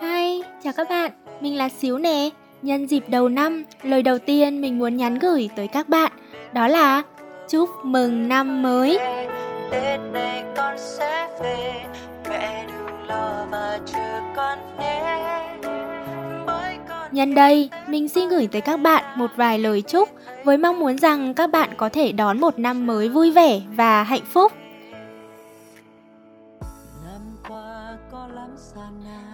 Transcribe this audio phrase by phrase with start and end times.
[0.00, 2.30] Hi, chào các bạn, mình là Xíu nè.
[2.62, 6.12] Nhân dịp đầu năm, lời đầu tiên mình muốn nhắn gửi tới các bạn
[6.52, 7.02] đó là
[7.48, 8.98] chúc mừng năm mới.
[9.70, 11.72] Tết này con sẽ về,
[12.28, 14.96] mẹ đừng lo và chờ con nhé.
[17.10, 20.08] Nhân đây, mình xin gửi tới các bạn một vài lời chúc
[20.44, 24.02] với mong muốn rằng các bạn có thể đón một năm mới vui vẻ và
[24.02, 24.52] hạnh phúc.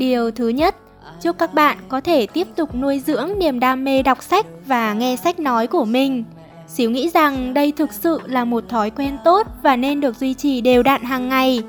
[0.00, 0.76] Điều thứ nhất,
[1.20, 4.92] chúc các bạn có thể tiếp tục nuôi dưỡng niềm đam mê đọc sách và
[4.92, 6.24] nghe sách nói của mình.
[6.68, 10.34] Xíu nghĩ rằng đây thực sự là một thói quen tốt và nên được duy
[10.34, 11.62] trì đều đặn hàng ngày.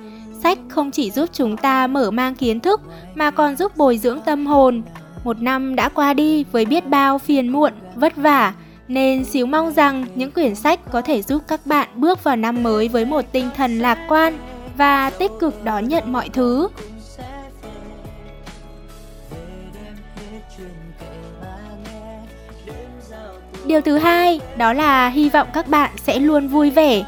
[0.44, 2.82] Sách không chỉ giúp chúng ta mở mang kiến thức
[3.16, 4.82] mà còn giúp bồi dưỡng tâm hồn.
[5.24, 8.54] Một năm đã qua đi với biết bao phiền muộn, vất vả,
[8.88, 12.64] nên Xíu mong rằng những quyển sách có thể giúp các bạn bước vào năm
[12.64, 14.38] mới với một tinh thần lạc quan
[14.78, 16.68] và tích cực đón nhận mọi thứ.
[23.66, 27.04] Điều thứ hai đó là hy vọng các bạn sẽ luôn vui vẻ.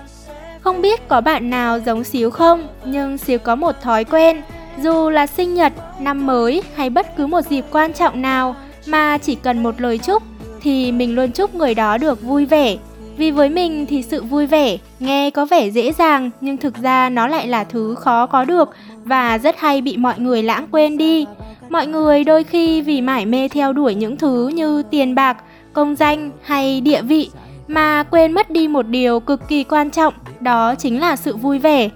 [0.61, 4.41] Không biết có bạn nào giống Xíu không, nhưng Xíu có một thói quen,
[4.81, 8.55] dù là sinh nhật, năm mới hay bất cứ một dịp quan trọng nào
[8.87, 10.23] mà chỉ cần một lời chúc
[10.61, 12.77] thì mình luôn chúc người đó được vui vẻ.
[13.17, 17.09] Vì với mình thì sự vui vẻ nghe có vẻ dễ dàng nhưng thực ra
[17.09, 18.69] nó lại là thứ khó có được
[19.03, 21.25] và rất hay bị mọi người lãng quên đi.
[21.69, 25.37] Mọi người đôi khi vì mải mê theo đuổi những thứ như tiền bạc,
[25.73, 27.29] công danh hay địa vị
[27.67, 31.59] mà quên mất đi một điều cực kỳ quan trọng, đó chính là sự vui
[31.59, 31.89] vẻ.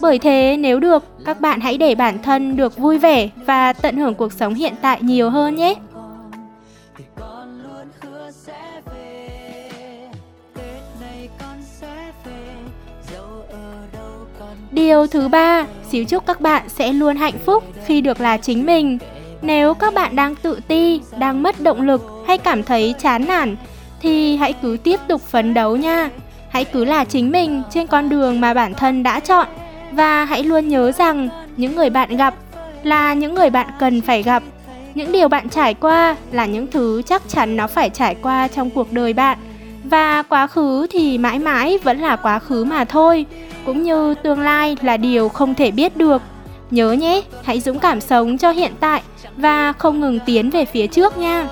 [0.00, 3.96] Bởi thế nếu được, các bạn hãy để bản thân được vui vẻ và tận
[3.96, 5.74] hưởng cuộc sống hiện tại nhiều hơn nhé.
[14.70, 18.66] Điều thứ ba, xíu chúc các bạn sẽ luôn hạnh phúc khi được là chính
[18.66, 18.98] mình.
[19.44, 23.56] Nếu các bạn đang tự ti, đang mất động lực hay cảm thấy chán nản
[24.00, 26.10] thì hãy cứ tiếp tục phấn đấu nha.
[26.48, 29.46] Hãy cứ là chính mình trên con đường mà bản thân đã chọn
[29.92, 32.34] và hãy luôn nhớ rằng những người bạn gặp
[32.82, 34.42] là những người bạn cần phải gặp.
[34.94, 38.70] Những điều bạn trải qua là những thứ chắc chắn nó phải trải qua trong
[38.70, 39.38] cuộc đời bạn.
[39.84, 43.26] Và quá khứ thì mãi mãi vẫn là quá khứ mà thôi,
[43.66, 46.22] cũng như tương lai là điều không thể biết được.
[46.74, 49.02] Nhớ nhé, hãy dũng cảm sống cho hiện tại
[49.36, 51.46] và không ngừng tiến về phía trước nha.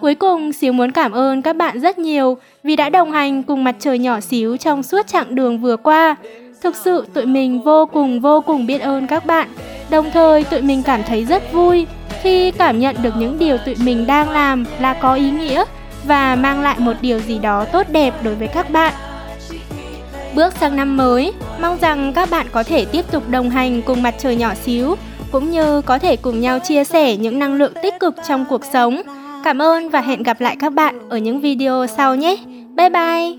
[0.00, 3.64] Cuối cùng, Xíu muốn cảm ơn các bạn rất nhiều vì đã đồng hành cùng
[3.64, 6.16] mặt trời nhỏ xíu trong suốt chặng đường vừa qua.
[6.62, 9.48] Thực sự tụi mình vô cùng vô cùng biết ơn các bạn.
[9.90, 11.86] Đồng thời tụi mình cảm thấy rất vui
[12.22, 15.64] khi cảm nhận được những điều tụi mình đang làm là có ý nghĩa
[16.04, 18.94] và mang lại một điều gì đó tốt đẹp đối với các bạn.
[20.34, 24.02] Bước sang năm mới, mong rằng các bạn có thể tiếp tục đồng hành cùng
[24.02, 24.96] mặt trời nhỏ xíu
[25.32, 28.64] cũng như có thể cùng nhau chia sẻ những năng lượng tích cực trong cuộc
[28.72, 29.02] sống.
[29.44, 32.36] Cảm ơn và hẹn gặp lại các bạn ở những video sau nhé.
[32.76, 33.38] Bye bye!